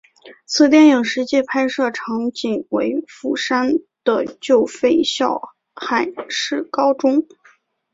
[0.47, 3.73] 此电影实际拍摄场景为釜山
[4.03, 7.27] 的旧废校海事高中。